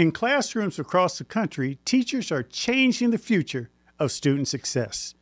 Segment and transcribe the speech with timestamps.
[0.00, 3.68] In classrooms across the country, teachers are changing the future
[3.98, 5.14] of student success.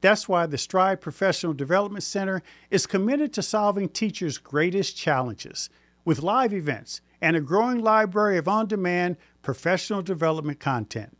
[0.00, 5.70] That's why the Stride Professional Development Center is committed to solving teachers' greatest challenges
[6.04, 11.16] with live events and a growing library of on demand professional development content.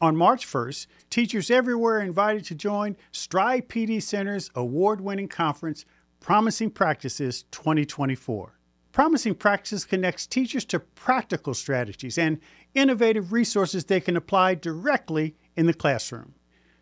[0.00, 5.84] On March 1st, teachers everywhere are invited to join Stride PD Center's award winning conference,
[6.18, 8.57] Promising Practices 2024.
[8.98, 12.40] Promising Practices connects teachers to practical strategies and
[12.74, 16.34] innovative resources they can apply directly in the classroom.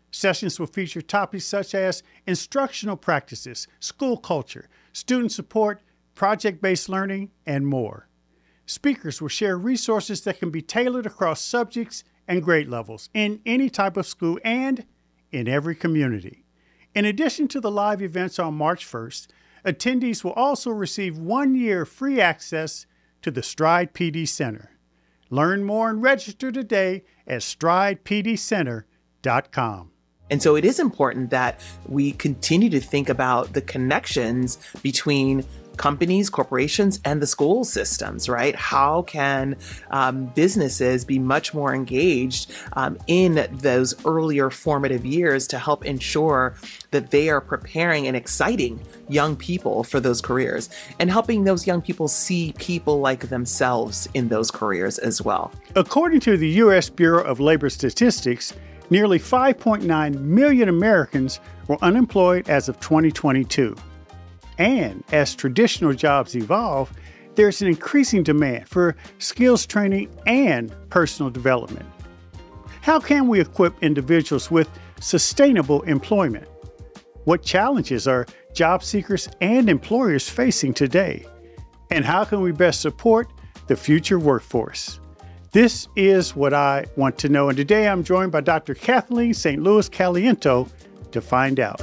[0.09, 5.83] Sessions will feature topics such as instructional practices, school culture, student support,
[6.15, 8.07] project based learning, and more.
[8.65, 13.69] Speakers will share resources that can be tailored across subjects and grade levels in any
[13.69, 14.87] type of school and
[15.31, 16.45] in every community.
[16.95, 19.27] In addition to the live events on March 1st,
[19.67, 22.85] attendees will also receive one year free access
[23.21, 24.71] to the Stride PD Center.
[25.29, 29.91] Learn more and register today at stridepdcenter.com.
[30.29, 35.45] And so it is important that we continue to think about the connections between
[35.77, 38.55] companies, corporations, and the school systems, right?
[38.55, 39.55] How can
[39.91, 46.55] um, businesses be much more engaged um, in those earlier formative years to help ensure
[46.91, 51.81] that they are preparing and exciting young people for those careers and helping those young
[51.81, 55.51] people see people like themselves in those careers as well?
[55.75, 56.89] According to the U.S.
[56.89, 58.53] Bureau of Labor Statistics,
[58.89, 63.75] nearly 5.9 million Americans were unemployed as of 2022.
[64.57, 66.91] And as traditional jobs evolve,
[67.35, 71.85] there's an increasing demand for skills training and personal development.
[72.81, 76.47] How can we equip individuals with sustainable employment?
[77.25, 81.25] What challenges are job seekers and employers facing today?
[81.91, 83.31] And how can we best support
[83.67, 84.99] the future workforce?
[85.51, 87.49] This is what I want to know.
[87.49, 88.73] And today I'm joined by Dr.
[88.73, 89.61] Kathleen St.
[89.61, 90.69] Louis Caliento
[91.11, 91.81] to find out.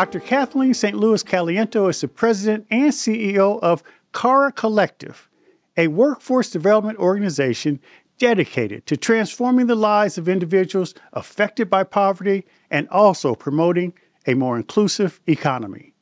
[0.00, 0.20] Dr.
[0.20, 0.96] Kathleen St.
[0.96, 3.82] Louis Caliento is the president and CEO of
[4.14, 5.28] Cara Collective,
[5.76, 7.78] a workforce development organization
[8.16, 13.92] dedicated to transforming the lives of individuals affected by poverty and also promoting
[14.26, 15.92] a more inclusive economy.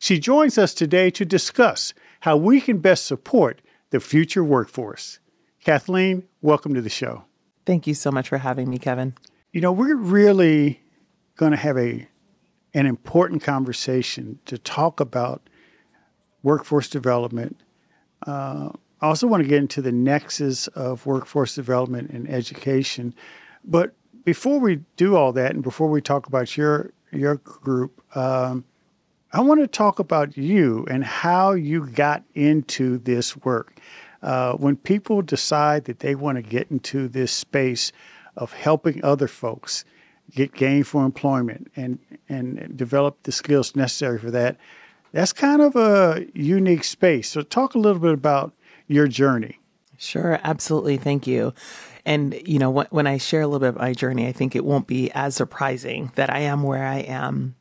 [0.00, 5.20] She joins us today to discuss how we can best support the future workforce.
[5.64, 7.22] Kathleen, welcome to the show.
[7.64, 9.14] Thank you so much for having me, Kevin.
[9.52, 10.82] You know, we're really
[11.36, 12.08] going to have a
[12.74, 15.48] an important conversation to talk about
[16.42, 17.60] workforce development.
[18.26, 18.70] Uh,
[19.00, 23.14] I also want to get into the nexus of workforce development and education.
[23.64, 28.64] But before we do all that, and before we talk about your your group, um,
[29.32, 33.78] I want to talk about you and how you got into this work.
[34.22, 37.92] Uh, when people decide that they want to get into this space
[38.36, 39.84] of helping other folks,
[40.30, 41.98] get gainful employment and
[42.28, 44.56] and develop the skills necessary for that.
[45.12, 47.30] That's kind of a unique space.
[47.30, 48.52] So talk a little bit about
[48.88, 49.60] your journey.
[49.96, 50.96] Sure, absolutely.
[50.96, 51.54] Thank you.
[52.04, 54.64] And you know, when I share a little bit of my journey, I think it
[54.64, 57.54] won't be as surprising that I am where I am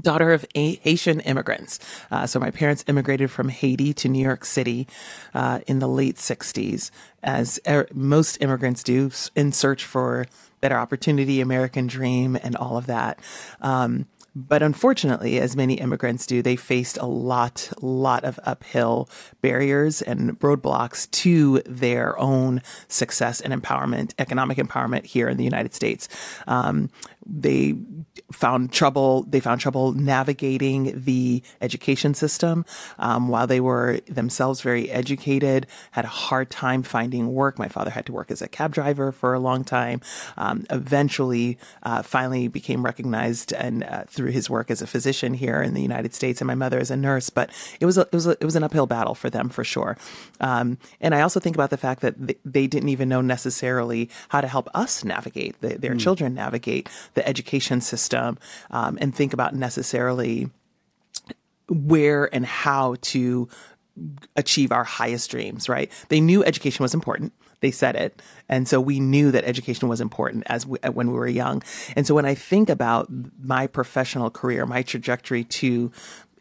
[0.00, 1.78] daughter of Haitian immigrants.
[2.10, 4.86] Uh, so my parents immigrated from Haiti to New York City
[5.34, 6.90] uh, in the late 60s,
[7.22, 10.26] as er- most immigrants do, in search for
[10.60, 13.18] better opportunity, American dream, and all of that.
[13.60, 19.08] Um, but unfortunately, as many immigrants do, they faced a lot, lot of uphill
[19.42, 25.74] barriers and roadblocks to their own success and empowerment, economic empowerment here in the United
[25.74, 26.08] States.
[26.46, 26.90] Um,
[27.28, 27.74] they
[28.32, 29.22] found trouble.
[29.24, 32.64] They found trouble navigating the education system
[32.98, 35.66] um, while they were themselves very educated.
[35.92, 37.58] Had a hard time finding work.
[37.58, 40.00] My father had to work as a cab driver for a long time.
[40.36, 45.62] Um, eventually, uh, finally became recognized and uh, through his work as a physician here
[45.62, 47.30] in the United States, and my mother as a nurse.
[47.30, 47.50] But
[47.80, 49.96] it was a, it was a, it was an uphill battle for them for sure.
[50.40, 54.10] Um, and I also think about the fact that they, they, didn't even know necessarily
[54.28, 56.00] how to help us navigate the, their mm.
[56.00, 58.38] children navigate the education system
[58.70, 60.48] um, and think about necessarily
[61.68, 63.48] where and how to
[64.36, 65.90] achieve our highest dreams, right?
[66.10, 67.32] They knew education was important.
[67.58, 68.22] They said it.
[68.48, 71.64] And so we knew that education was important as we, when we were young.
[71.96, 73.08] And so when I think about
[73.42, 75.90] my professional career, my trajectory to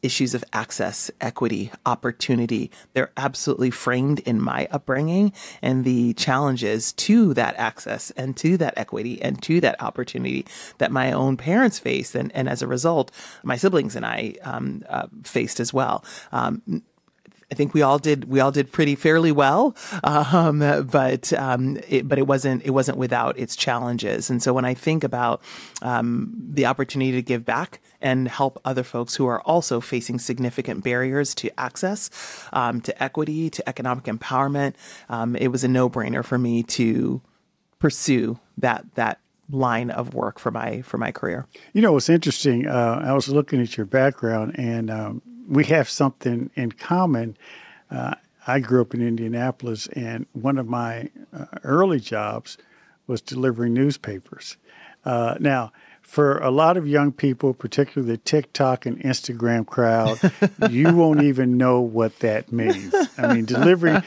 [0.07, 2.71] issues of access, equity, opportunity.
[2.93, 8.75] They're absolutely framed in my upbringing and the challenges to that access and to that
[8.77, 10.45] equity and to that opportunity
[10.77, 12.15] that my own parents faced.
[12.15, 13.11] And, and as a result,
[13.43, 16.05] my siblings and I um, uh, faced as well.
[16.31, 16.61] Um,
[17.49, 20.59] I think we all did we all did pretty fairly well, um,
[20.91, 24.29] but um, it, but it wasn't it wasn't without its challenges.
[24.29, 25.41] And so when I think about
[25.81, 30.83] um, the opportunity to give back and help other folks who are also facing significant
[30.83, 32.09] barriers to access,
[32.51, 34.73] um, to equity, to economic empowerment,
[35.07, 37.21] um, it was a no brainer for me to
[37.79, 41.47] pursue that that line of work for my for my career.
[41.71, 42.67] You know, what's interesting.
[42.67, 47.37] Uh, I was looking at your background and um, we have something in common.
[47.89, 48.15] Uh,
[48.45, 52.57] I grew up in Indianapolis, and one of my uh, early jobs
[53.07, 54.57] was delivering newspapers.
[55.05, 55.71] Uh, now,
[56.01, 60.17] for a lot of young people, particularly the TikTok and Instagram crowd,
[60.69, 62.93] you won't even know what that means.
[63.17, 64.01] I mean, delivery,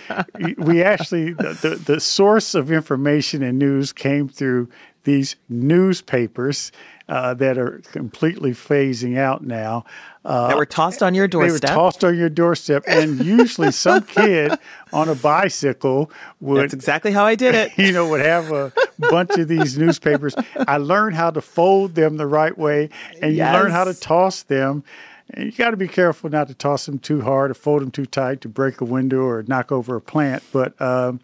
[0.56, 4.70] we actually, the, the, the source of information and news came through
[5.04, 6.72] these newspapers
[7.10, 9.84] uh, that are completely phasing out now.
[10.24, 11.60] Uh, that were tossed on your doorstep.
[11.60, 14.52] They were tossed on your doorstep, and usually some kid
[14.92, 16.10] on a bicycle
[16.40, 16.62] would.
[16.62, 17.72] That's exactly how I did it.
[17.80, 20.34] You know, would have a bunch of these newspapers.
[20.68, 22.90] I learned how to fold them the right way,
[23.20, 23.52] and yes.
[23.52, 24.84] you learn how to toss them.
[25.30, 27.90] And you got to be careful not to toss them too hard or fold them
[27.90, 30.44] too tight to break a window or knock over a plant.
[30.52, 31.20] But um,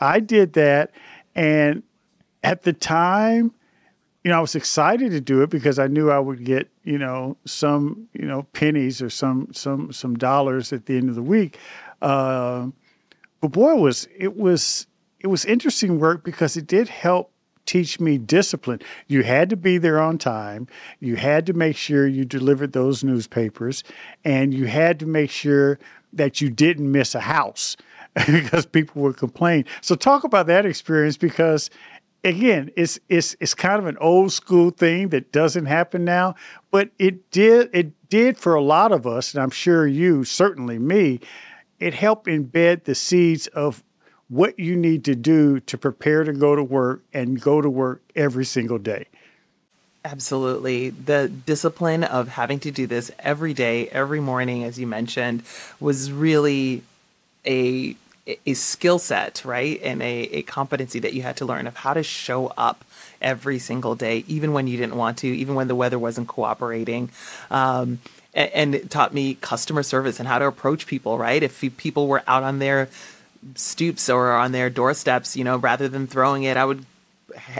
[0.00, 0.90] I did that,
[1.36, 1.84] and
[2.42, 3.52] at the time,
[4.28, 6.98] you know, I was excited to do it because I knew I would get, you
[6.98, 11.22] know, some, you know, pennies or some some some dollars at the end of the
[11.22, 11.56] week.
[12.02, 12.66] Uh,
[13.40, 14.86] but boy, it was it was
[15.20, 17.32] it was interesting work because it did help
[17.64, 18.82] teach me discipline.
[19.06, 20.66] You had to be there on time.
[21.00, 23.82] You had to make sure you delivered those newspapers,
[24.26, 25.78] and you had to make sure
[26.12, 27.78] that you didn't miss a house
[28.26, 29.64] because people would complain.
[29.80, 31.70] So talk about that experience because
[32.24, 36.34] again, it's it's it's kind of an old school thing that doesn't happen now,
[36.70, 40.78] but it did it did for a lot of us, and I'm sure you, certainly
[40.78, 41.20] me,
[41.78, 43.82] it helped embed the seeds of
[44.28, 48.02] what you need to do to prepare to go to work and go to work
[48.14, 49.06] every single day.
[50.04, 50.90] Absolutely.
[50.90, 55.42] The discipline of having to do this every day, every morning, as you mentioned,
[55.80, 56.82] was really
[57.44, 57.96] a
[58.46, 59.80] a skill set, right?
[59.82, 62.84] And a, a competency that you had to learn of how to show up
[63.20, 67.10] every single day, even when you didn't want to, even when the weather wasn't cooperating.
[67.50, 68.00] Um,
[68.34, 71.42] and, and it taught me customer service and how to approach people, right?
[71.42, 72.88] If people were out on their
[73.54, 76.84] stoops or on their doorsteps, you know, rather than throwing it, I would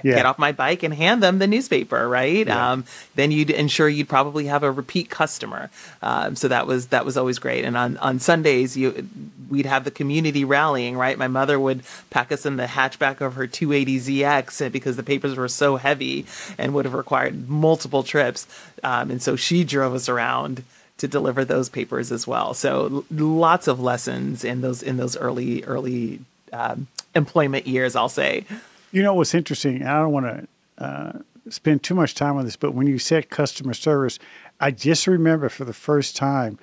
[0.02, 0.16] yeah.
[0.16, 2.46] get off my bike and hand them the newspaper, right?
[2.46, 2.72] Yeah.
[2.72, 2.84] Um,
[3.14, 5.70] then you'd ensure you'd probably have a repeat customer.
[6.02, 7.64] Um, so that was that was always great.
[7.64, 9.08] And on on Sundays, you
[9.48, 11.16] we'd have the community rallying, right?
[11.16, 15.48] My mother would pack us in the hatchback of her 280ZX because the papers were
[15.48, 16.26] so heavy
[16.58, 18.46] and would have required multiple trips.
[18.84, 20.64] Um, and so she drove us around
[20.98, 22.54] to deliver those papers as well.
[22.54, 26.20] So lots of lessons in those in those early early
[26.52, 28.44] um, employment years, I'll say.
[28.90, 29.84] You know what's interesting?
[29.84, 31.12] I don't want to uh,
[31.50, 34.18] spend too much time on this, but when you said customer service,
[34.60, 36.58] I just remember for the first time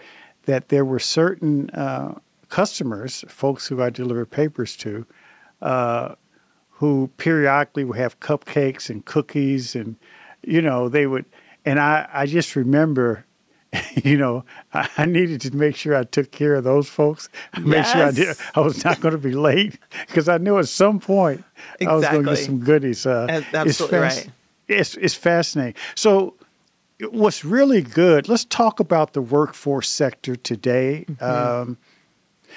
[0.46, 2.16] that there were certain uh,
[2.50, 5.06] customers, folks who I delivered papers to,
[5.62, 6.16] uh,
[6.72, 9.96] who periodically would have cupcakes and cookies, and
[10.44, 11.26] you know they would.
[11.64, 13.26] And I, I just remember
[14.04, 14.44] you know,
[14.74, 17.30] I, needed to make sure I took care of those folks.
[17.58, 17.92] Make yes.
[17.92, 18.38] sure I did.
[18.56, 21.44] I was not going to be late because I knew at some point
[21.80, 21.88] exactly.
[21.88, 23.06] I was going to get some goodies.
[23.06, 24.30] Uh, Absolutely it's right.
[24.68, 25.76] It's it's fascinating.
[25.96, 26.36] So,
[27.12, 28.28] what's really good?
[28.28, 31.06] Let's talk about the workforce sector today.
[31.08, 31.24] Mm-hmm.
[31.24, 31.78] Um,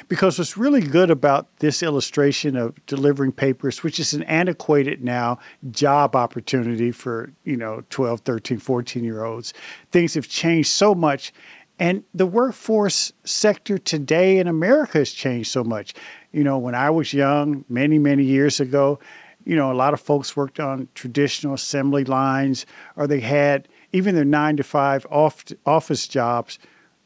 [0.06, 5.38] because what's really good about this illustration of delivering papers, which is an antiquated now
[5.70, 9.52] job opportunity for, you know, 12, 13, 14 year olds,
[9.90, 11.32] things have changed so much.
[11.80, 15.94] And the workforce sector today in America has changed so much.
[16.32, 18.98] You know, when I was young, many, many years ago,
[19.44, 24.14] you know, a lot of folks worked on traditional assembly lines or they had even
[24.14, 26.58] their nine to five off, office jobs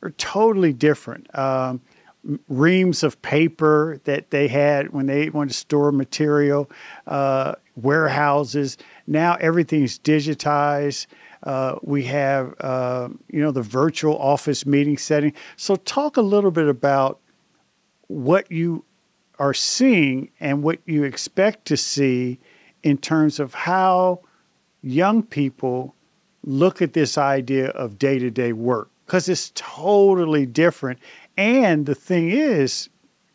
[0.02, 1.26] are totally different.
[1.38, 1.80] Um,
[2.48, 6.70] reams of paper that they had when they wanted to store material,
[7.06, 8.78] uh, warehouses.
[9.06, 11.06] Now everything's digitized.
[11.42, 15.32] Uh, we have, uh, you know, the virtual office meeting setting.
[15.56, 17.18] So, talk a little bit about
[18.06, 18.84] what you
[19.38, 22.38] are seeing and what you expect to see
[22.84, 24.20] in terms of how
[24.82, 25.94] young people
[26.44, 28.88] look at this idea of day to day work.
[29.06, 30.98] because it's totally different.
[31.42, 32.88] And the thing is,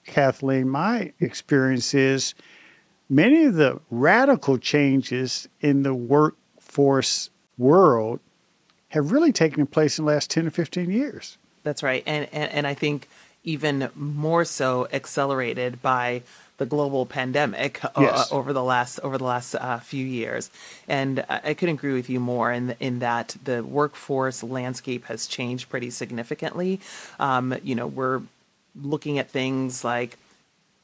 [0.05, 2.35] Kathleen, my experience is
[3.09, 8.21] many of the radical changes in the workforce world
[8.89, 11.37] have really taken place in the last 10 or 15 years.
[11.63, 12.01] That's right.
[12.07, 13.09] And, and, and I think
[13.43, 16.21] even more so accelerated by
[16.57, 18.31] the global pandemic uh, yes.
[18.31, 20.49] over the last over the last uh, few years,
[20.87, 25.27] and I, I couldn't agree with you more in in that the workforce landscape has
[25.27, 26.79] changed pretty significantly.
[27.19, 28.21] Um, you know, we're
[28.81, 30.17] looking at things like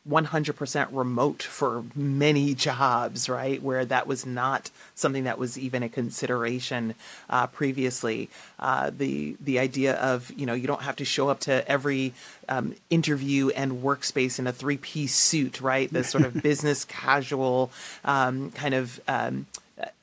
[0.10, 3.62] 100% remote for many jobs, right?
[3.62, 6.95] Where that was not something that was even a consideration
[7.29, 8.29] uh, previously.
[8.60, 12.13] Uh, the the idea of you know you don't have to show up to every
[12.50, 15.91] um, interview and workspace in a three piece suit, right?
[15.91, 17.72] The sort of business casual
[18.03, 19.00] um, kind of.
[19.07, 19.48] Um,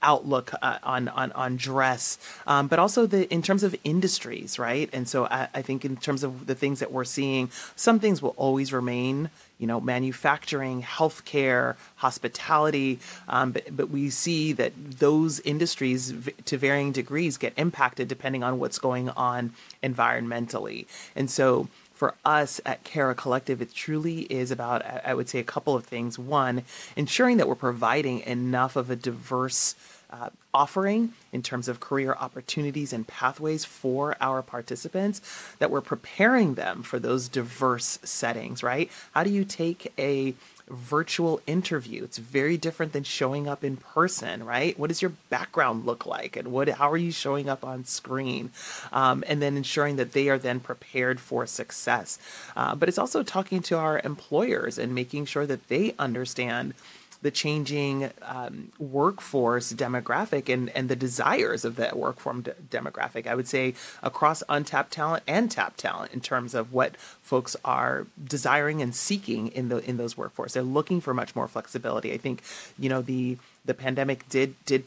[0.03, 4.89] outlook uh, on on on dress, um, but also the in terms of industries, right?
[4.93, 8.23] And so I, I, think in terms of the things that we're seeing, some things
[8.23, 9.31] will always remain.
[9.59, 16.57] You know, manufacturing, healthcare, hospitality, um, but but we see that those industries, v- to
[16.57, 20.87] varying degrees, get impacted depending on what's going on environmentally.
[21.15, 21.69] And so
[22.00, 25.85] for us at Cara Collective, it truly is about, I would say, a couple of
[25.85, 26.19] things.
[26.19, 26.62] One,
[26.97, 29.75] ensuring that we're providing enough of a diverse
[30.09, 35.21] uh, offering in terms of career opportunities and pathways for our participants,
[35.59, 38.90] that we're preparing them for those diverse settings, right?
[39.12, 40.33] How do you take a
[40.71, 42.05] virtual interview.
[42.05, 44.79] It's very different than showing up in person, right?
[44.79, 48.50] What does your background look like, and what how are you showing up on screen,
[48.93, 52.19] um, and then ensuring that they are then prepared for success.
[52.57, 56.75] Uh, but it's also talking to our employers and making sure that they understand
[57.23, 63.27] the changing um, workforce demographic and, and the desires of that workforce de- demographic.
[63.27, 68.07] I would say across untapped talent and tapped talent in terms of what folks are
[68.23, 70.55] desiring and seeking in the in those workforce.
[70.55, 72.12] They're looking for much more flexibility.
[72.12, 72.43] I think
[72.79, 74.85] you know the the pandemic did did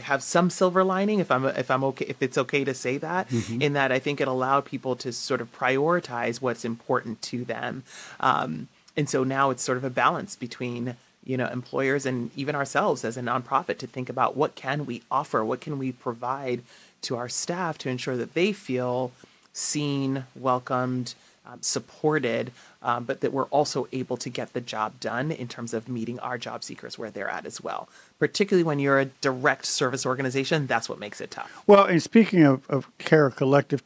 [0.00, 3.28] have some silver lining if i'm if i'm okay if it's okay to say that
[3.28, 3.60] mm-hmm.
[3.60, 7.82] in that i think it allowed people to sort of prioritize what's important to them
[8.20, 12.54] um, and so now it's sort of a balance between you know employers and even
[12.54, 16.62] ourselves as a nonprofit to think about what can we offer what can we provide
[17.02, 19.12] to our staff to ensure that they feel
[19.52, 21.14] seen welcomed
[21.46, 22.52] um, supported
[22.82, 26.18] um, but that we're also able to get the job done in terms of meeting
[26.20, 27.88] our job seekers where they're at as well.
[28.18, 31.62] Particularly when you're a direct service organization that's what makes it tough.
[31.66, 33.82] Well and speaking of, of Cara Collective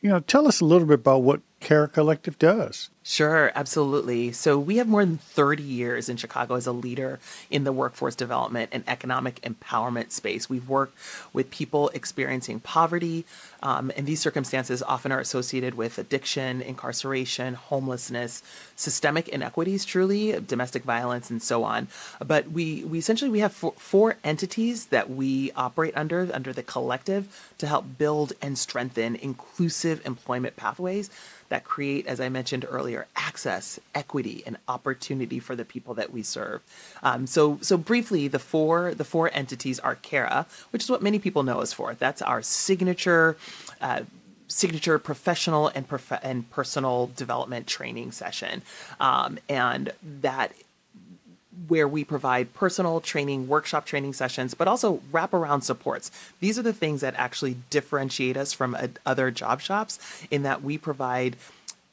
[0.00, 4.32] you know tell us a little bit about what Cara Collective does Sure, absolutely.
[4.32, 7.20] So we have more than 30 years in Chicago as a leader
[7.52, 10.50] in the workforce development and economic empowerment space.
[10.50, 10.98] We've worked
[11.32, 13.24] with people experiencing poverty,
[13.62, 18.42] um, and these circumstances often are associated with addiction, incarceration, homelessness,
[18.74, 21.86] systemic inequities, truly, domestic violence, and so on.
[22.18, 26.64] But we, we essentially we have four, four entities that we operate under under the
[26.64, 31.08] collective to help build and strengthen inclusive employment pathways
[31.48, 32.64] that create, as I mentioned
[32.96, 36.62] earlier, access, equity, and opportunity for the people that we serve.
[37.02, 41.18] Um, so, so briefly, the four the four entities are CARA, which is what many
[41.18, 41.94] people know us for.
[41.94, 43.36] That's our signature.
[43.80, 44.02] Uh,
[44.48, 48.62] signature professional and prof- and personal development training session,
[49.00, 50.52] um, and that
[51.68, 56.10] where we provide personal training, workshop training sessions, but also wraparound supports.
[56.38, 59.98] These are the things that actually differentiate us from other job shops
[60.30, 61.36] in that we provide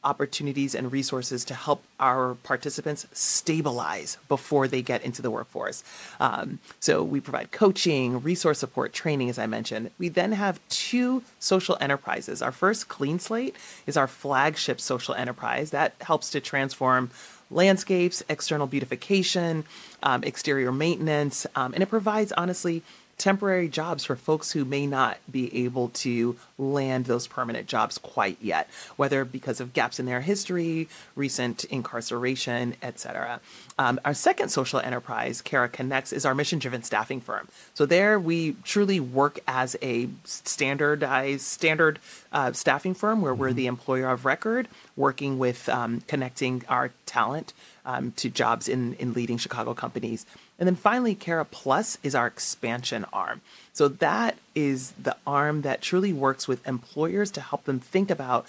[0.04, 5.84] opportunities and resources to help our participants stabilize before they get into the workforce.
[6.20, 9.92] Um, so we provide coaching, resource support, training, as I mentioned.
[9.98, 12.42] We then have two social enterprises.
[12.42, 13.56] Our first, Clean Slate,
[13.88, 17.12] is our flagship social enterprise that helps to transform
[17.52, 19.64] landscapes, external beautification,
[20.02, 22.82] um, exterior maintenance, um, and it provides honestly
[23.18, 28.38] temporary jobs for folks who may not be able to land those permanent jobs quite
[28.42, 33.40] yet, whether because of gaps in their history, recent incarceration, etc.
[33.78, 37.48] Um, our second social enterprise, Cara Connects, is our mission-driven staffing firm.
[37.74, 42.00] So there, we truly work as a standardized, standard
[42.32, 43.42] uh, staffing firm where mm-hmm.
[43.42, 47.54] we're the employer of record, working with um, connecting our talent
[47.86, 50.26] um, to jobs in in leading Chicago companies.
[50.60, 53.42] And then finally, Cara Plus is our expansion arm.
[53.74, 58.46] So that is the arm that truly works with employers to help them think about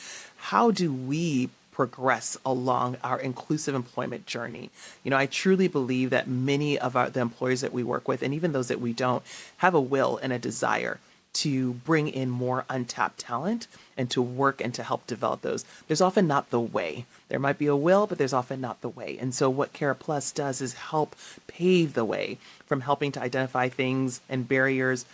[0.50, 4.70] how do we progress along our inclusive employment journey.
[5.02, 8.22] You know, I truly believe that many of our, the employers that we work with,
[8.22, 9.24] and even those that we don't,
[9.56, 11.00] have a will and a desire
[11.34, 15.64] to bring in more untapped talent and to work and to help develop those.
[15.86, 17.06] There's often not the way.
[17.28, 19.18] There might be a will, but there's often not the way.
[19.20, 23.68] And so what Cara Plus does is help pave the way from helping to identify
[23.68, 25.04] things and barriers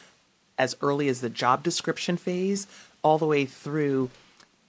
[0.59, 2.67] as early as the job description phase
[3.03, 4.11] all the way through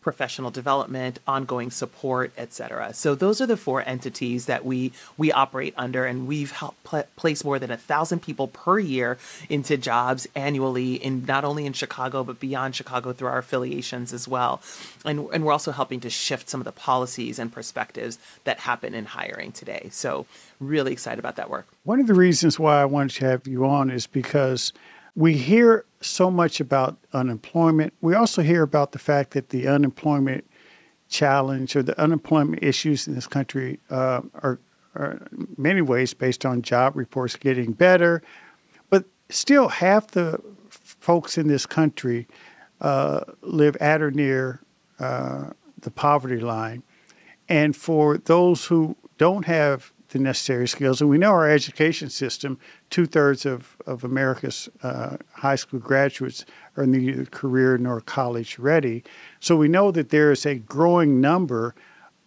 [0.01, 2.93] professional development, ongoing support, etc.
[2.93, 7.03] So those are the four entities that we we operate under, and we've helped pl-
[7.15, 9.17] place more than a thousand people per year
[9.49, 14.27] into jobs annually, in not only in Chicago but beyond Chicago through our affiliations as
[14.27, 14.61] well.
[15.05, 18.93] And and we're also helping to shift some of the policies and perspectives that happen
[18.93, 19.89] in hiring today.
[19.91, 20.25] So
[20.59, 21.67] really excited about that work.
[21.83, 24.73] One of the reasons why I wanted to have you on is because
[25.15, 27.93] we hear so much about unemployment.
[28.01, 30.49] We also hear about the fact that the unemployment
[31.09, 34.59] challenge or the unemployment issues in this country uh, are,
[34.95, 35.27] are,
[35.57, 38.21] many ways based on job reports getting better.
[38.89, 40.39] But still, half the
[40.69, 42.27] folks in this country
[42.79, 44.61] uh, live at or near
[44.99, 45.51] uh,
[45.81, 46.83] the poverty line.
[47.49, 51.01] And for those who don't have the necessary skills.
[51.01, 56.45] And we know our education system, two thirds of, of America's uh, high school graduates
[56.77, 59.03] are neither career nor college ready.
[59.39, 61.75] So we know that there is a growing number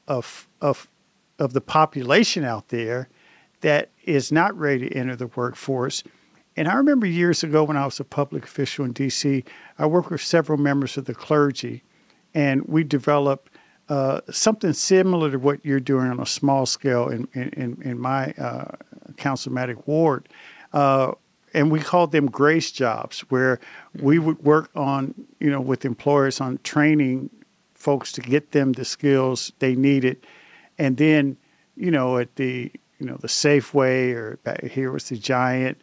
[0.09, 0.91] of, of,
[1.39, 3.09] of the population out there
[3.61, 6.03] that is not ready to enter the workforce.
[6.57, 9.45] And I remember years ago when I was a public official in DC,
[9.79, 11.83] I worked with several members of the clergy,
[12.35, 13.51] and we developed
[13.89, 18.33] uh, something similar to what you're doing on a small scale in in, in my
[18.33, 18.73] uh,
[19.17, 20.29] councilmatic ward.
[20.73, 21.13] Uh,
[21.53, 23.61] and we called them grace jobs, where
[24.01, 27.31] we would work on, you know, with employers on training
[27.75, 30.17] folks to get them the skills they needed,
[30.79, 31.37] and then,
[31.77, 35.81] you know, at the, you know, the Safeway or here was the Giant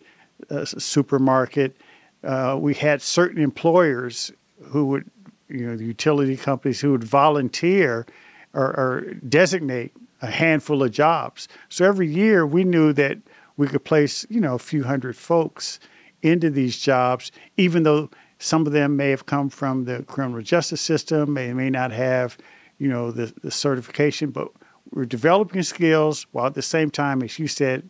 [0.49, 1.77] uh, supermarket,
[2.23, 4.31] uh, we had certain employers
[4.63, 5.09] who would
[5.51, 8.05] you know the utility companies who would volunteer
[8.53, 11.47] or, or designate a handful of jobs.
[11.69, 13.17] So every year we knew that
[13.57, 15.79] we could place you know a few hundred folks
[16.21, 20.81] into these jobs, even though some of them may have come from the criminal justice
[20.81, 22.37] system, may may not have
[22.77, 24.49] you know the, the certification, but
[24.91, 27.87] we're developing skills while at the same time, as you said,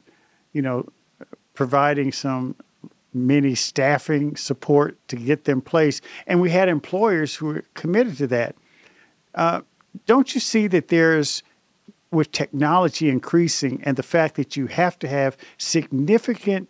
[0.53, 0.87] you know,
[1.53, 2.55] providing some
[3.13, 6.03] many staffing support to get them placed.
[6.27, 8.55] And we had employers who were committed to that.
[9.35, 9.61] Uh,
[10.05, 11.43] don't you see that there's,
[12.11, 16.69] with technology increasing and the fact that you have to have significant,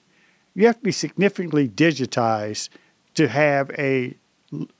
[0.56, 2.70] you have to be significantly digitized
[3.14, 4.16] to have a,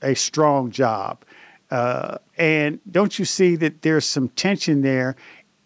[0.00, 1.24] a strong job.
[1.70, 5.16] Uh, and don't you see that there's some tension there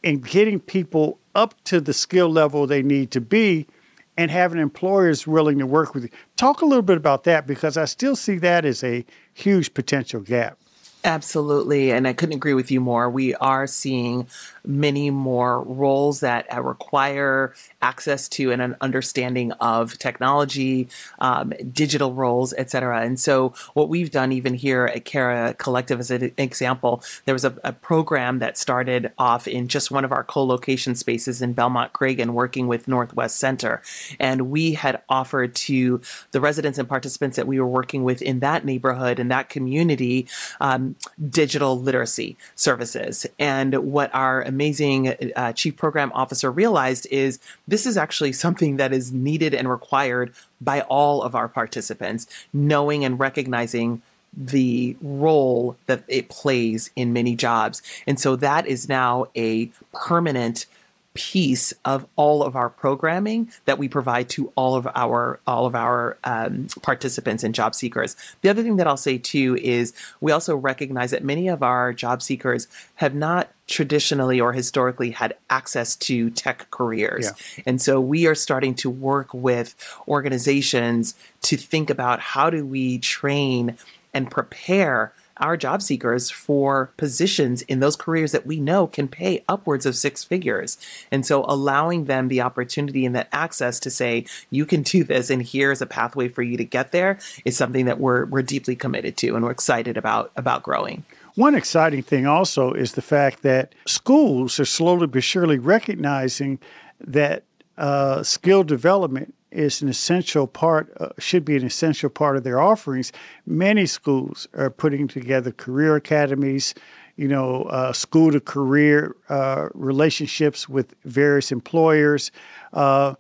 [0.03, 3.67] in getting people up to the skill level they need to be
[4.17, 6.11] and having employers willing to work with you.
[6.37, 10.21] Talk a little bit about that because I still see that as a huge potential
[10.21, 10.59] gap.
[11.07, 11.93] Absolutely.
[11.93, 13.09] And I couldn't agree with you more.
[13.09, 14.27] We are seeing
[14.65, 20.89] many more roles that uh, require access to and an understanding of technology,
[21.21, 23.03] um, digital roles, et cetera.
[23.03, 27.45] And so, what we've done, even here at Cara Collective, as an example, there was
[27.45, 31.53] a, a program that started off in just one of our co location spaces in
[31.53, 33.81] Belmont Cragin, working with Northwest Center.
[34.19, 36.01] And we had offered to
[36.33, 40.27] the residents and participants that we were working with in that neighborhood, and that community,
[40.61, 40.96] um,
[41.31, 43.27] digital literacy services.
[43.39, 48.93] And what our amazing uh, chief program officer realized is this is actually something that
[48.93, 54.03] is needed and required by all of our participants, knowing and recognizing
[54.37, 57.83] the role that it plays in many jobs.
[58.07, 60.67] And so that is now a permanent
[61.17, 65.75] piece of all of our programming that we provide to all of our all of
[65.75, 68.15] our um, participants and job seekers.
[68.43, 71.93] The other thing that I'll say too is we also recognize that many of our
[71.93, 77.25] job seekers have not traditionally or historically had access to tech careers.
[77.25, 77.65] Yeah.
[77.67, 79.75] And so we are starting to work with
[80.07, 83.77] organizations to think about how do we train
[84.15, 89.45] and prepare our job seekers for positions in those careers that we know can pay
[89.49, 90.79] upwards of six figures.
[91.11, 95.31] And so allowing them the opportunity and that access to say, you can do this
[95.31, 98.77] and here's a pathway for you to get there is something that we're we're deeply
[98.77, 101.05] committed to and we're excited about about growing.
[101.35, 106.59] One exciting thing also is the fact that schools are slowly but surely recognizing
[107.01, 107.43] that
[107.77, 112.61] uh, skill development is an essential part, uh, should be an essential part of their
[112.61, 113.13] offerings.
[113.47, 116.75] Many schools are putting together career academies,
[117.17, 122.31] you know, uh, school to career uh, relationships with various employers.
[122.73, 123.15] Uh,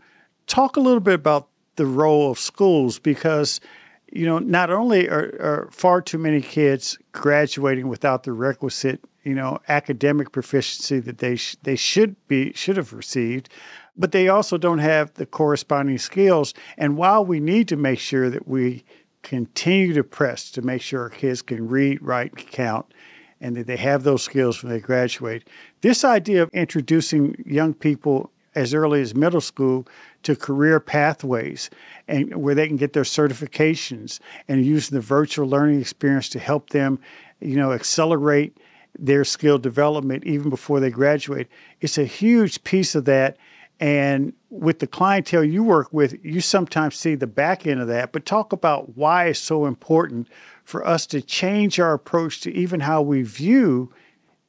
[0.46, 3.60] talk a little bit about the role of schools because
[4.12, 9.34] you know, not only are, are far too many kids graduating without the requisite, you
[9.34, 13.48] know, academic proficiency that they sh- they should be should have received,
[13.96, 16.54] but they also don't have the corresponding skills.
[16.76, 18.84] And while we need to make sure that we
[19.22, 22.86] continue to press to make sure our kids can read, write, and count,
[23.40, 25.48] and that they have those skills when they graduate,
[25.80, 29.86] this idea of introducing young people as early as middle school
[30.22, 31.68] to career pathways
[32.08, 36.70] and where they can get their certifications and using the virtual learning experience to help
[36.70, 36.98] them,
[37.40, 38.56] you know, accelerate
[38.98, 41.48] their skill development even before they graduate.
[41.82, 43.36] It's a huge piece of that.
[43.78, 48.12] And with the clientele you work with, you sometimes see the back end of that.
[48.12, 50.28] But talk about why it's so important
[50.64, 53.92] for us to change our approach to even how we view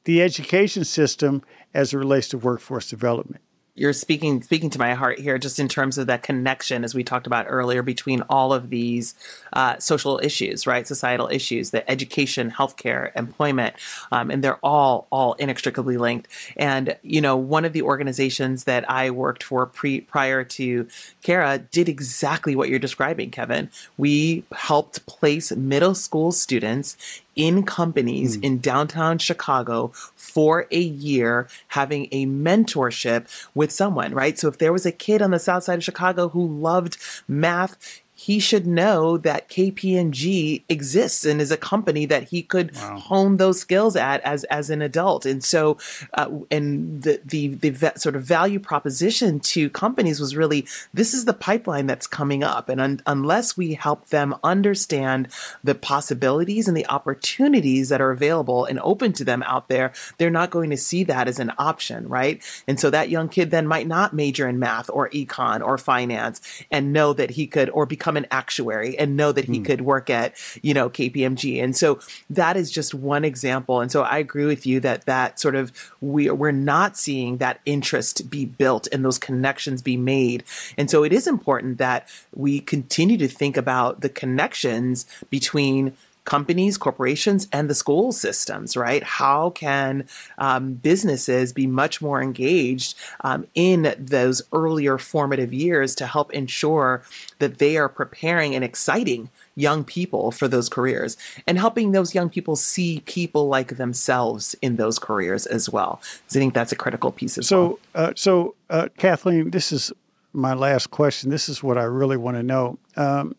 [0.04, 1.42] the education system
[1.74, 3.42] as it relates to workforce development
[3.78, 7.04] you're speaking speaking to my heart here just in terms of that connection as we
[7.04, 9.14] talked about earlier between all of these
[9.52, 10.86] uh, social issues right?
[10.86, 13.76] Societal issues the education healthcare employment
[14.10, 16.28] um, and they're all all inextricably linked.
[16.56, 20.88] And you know one of the organizations that i worked for pre prior to
[21.22, 23.70] Cara did exactly what you're describing kevin.
[23.96, 26.96] We helped place middle school students
[27.38, 28.44] in companies mm.
[28.44, 34.38] in downtown Chicago for a year having a mentorship with someone, right?
[34.38, 38.02] So if there was a kid on the south side of Chicago who loved math,
[38.20, 42.98] he should know that KPMG exists and is a company that he could wow.
[42.98, 45.24] hone those skills at as as an adult.
[45.24, 45.78] And so,
[46.14, 51.26] uh, and the the the sort of value proposition to companies was really this is
[51.26, 55.28] the pipeline that's coming up, and un- unless we help them understand
[55.62, 60.28] the possibilities and the opportunities that are available and open to them out there, they're
[60.28, 62.42] not going to see that as an option, right?
[62.66, 66.40] And so that young kid then might not major in math or econ or finance
[66.68, 69.64] and know that he could or become become an actuary and know that he mm.
[69.66, 71.62] could work at, you know, KPMG.
[71.62, 73.82] And so that is just one example.
[73.82, 77.60] And so I agree with you that that sort of we we're not seeing that
[77.66, 80.42] interest be built and those connections be made.
[80.78, 85.92] And so it is important that we continue to think about the connections between
[86.28, 89.02] companies, corporations, and the school systems, right?
[89.02, 96.06] How can um, businesses be much more engaged um, in those earlier formative years to
[96.06, 97.02] help ensure
[97.38, 102.28] that they are preparing and exciting young people for those careers and helping those young
[102.28, 105.98] people see people like themselves in those careers as well.
[106.26, 107.78] So I think that's a critical piece as so, well.
[107.94, 109.92] Uh, so, uh, Kathleen, this is
[110.34, 111.30] my last question.
[111.30, 112.78] This is what I really want to know.
[112.96, 113.34] Um,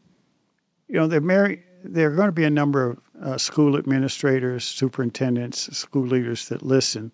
[0.88, 4.64] you know, the Mary there are going to be a number of uh, school administrators,
[4.64, 7.12] superintendents, school leaders that listen.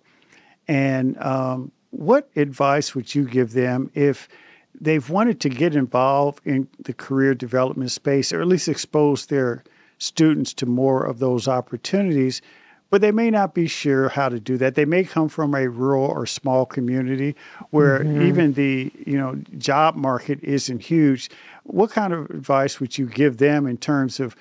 [0.68, 4.28] And um, what advice would you give them if
[4.80, 9.64] they've wanted to get involved in the career development space, or at least expose their
[9.98, 12.42] students to more of those opportunities?
[12.90, 14.76] But they may not be sure how to do that.
[14.76, 17.36] They may come from a rural or small community
[17.72, 18.22] where mm-hmm.
[18.22, 21.30] even the you know job market isn't huge.
[21.64, 24.36] What kind of advice would you give them in terms of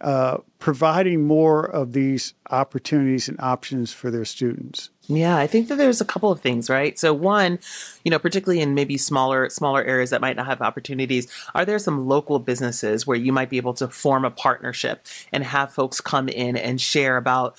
[0.00, 4.88] uh, providing more of these opportunities and options for their students?
[5.08, 6.98] Yeah, I think that there's a couple of things, right?
[6.98, 7.58] So one,
[8.04, 11.78] you know, particularly in maybe smaller smaller areas that might not have opportunities, are there
[11.78, 16.00] some local businesses where you might be able to form a partnership and have folks
[16.00, 17.58] come in and share about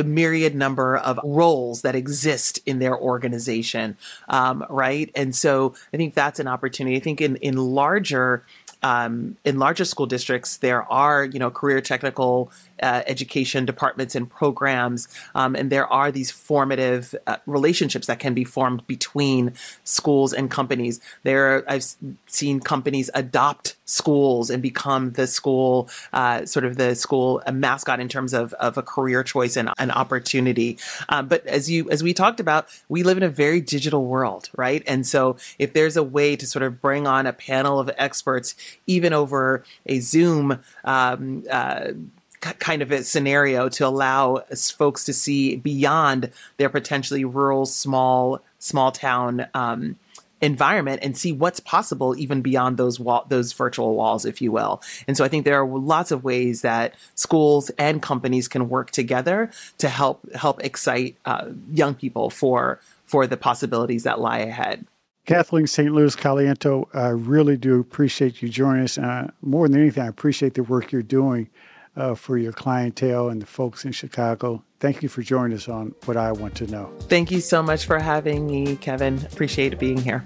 [0.00, 3.98] the myriad number of roles that exist in their organization,
[4.30, 5.10] um, right?
[5.14, 6.96] And so I think that's an opportunity.
[6.96, 8.42] I think in in larger
[8.82, 12.50] um, in larger school districts, there are you know career technical
[12.82, 18.34] uh, education departments and programs, um, and there are these formative uh, relationships that can
[18.34, 19.52] be formed between
[19.84, 21.00] schools and companies.
[21.22, 21.84] There, I've
[22.26, 28.08] seen companies adopt schools and become the school, uh, sort of the school mascot in
[28.08, 30.78] terms of, of a career choice and an opportunity.
[31.08, 34.48] Um, but as you as we talked about, we live in a very digital world,
[34.56, 34.82] right?
[34.86, 38.54] And so if there's a way to sort of bring on a panel of experts,
[38.86, 40.60] even over a Zoom.
[40.84, 41.92] Um, uh,
[42.40, 44.42] kind of a scenario to allow
[44.76, 49.96] folks to see beyond their potentially rural, small, small town um,
[50.40, 54.82] environment and see what's possible even beyond those wall, those virtual walls, if you will.
[55.06, 58.90] And so I think there are lots of ways that schools and companies can work
[58.90, 64.86] together to help help excite uh, young people for for the possibilities that lie ahead.
[65.26, 65.92] Kathleen St.
[65.92, 68.98] Louis Caliento, I really do appreciate you joining us.
[69.42, 71.48] More than anything, I appreciate the work you're doing
[71.96, 74.62] uh, for your clientele and the folks in Chicago.
[74.78, 76.92] Thank you for joining us on What I Want to Know.
[77.02, 79.18] Thank you so much for having me, Kevin.
[79.26, 80.24] Appreciate being here.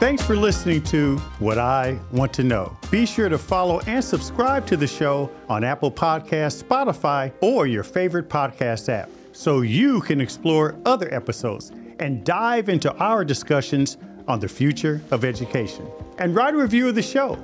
[0.00, 2.76] Thanks for listening to What I Want to Know.
[2.90, 7.82] Be sure to follow and subscribe to the show on Apple Podcasts, Spotify, or your
[7.82, 14.40] favorite podcast app so you can explore other episodes and dive into our discussions on
[14.40, 15.86] the future of education.
[16.18, 17.38] And write a review of the show.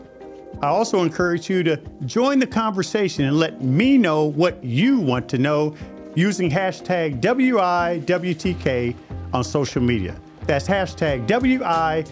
[0.63, 5.29] I also encourage you to join the conversation and let me know what you want
[5.31, 5.77] to know
[6.15, 8.97] using hashtag WIWTK
[9.33, 10.19] on social media.
[10.47, 12.07] That's hashtag WIWTK.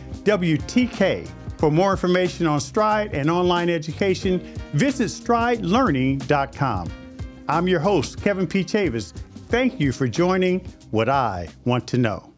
[1.58, 4.40] For more information on Stride and online education,
[4.74, 6.90] visit stridelearning.com.
[7.48, 8.64] I'm your host, Kevin P.
[8.64, 9.14] Chavous.
[9.48, 12.33] Thank you for joining What I Want to Know.